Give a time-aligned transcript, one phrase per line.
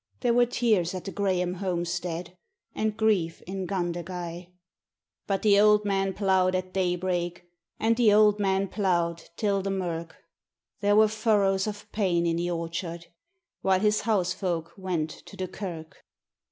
[0.21, 2.35] There were tears at the Grahame homestead
[2.73, 4.51] and grief in Gundagai;
[5.27, 7.45] But the old man ploughed at daybreak
[7.79, 10.15] and the old man ploughed till the mirk
[10.79, 13.09] There were furrows of pain in the orchard
[13.61, 15.97] while his housefolk went to the kirk.